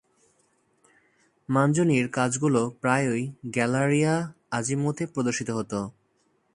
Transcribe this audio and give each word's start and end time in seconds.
মাঞ্জুনির 1.49 2.05
কাজগুলো 2.09 2.61
প্রায়ই 2.81 3.23
গ্যালারিয়া 3.45 4.13
আজিমুথ-এ 4.51 5.05
প্রদর্শিত 5.07 5.49
হতো। 5.49 5.79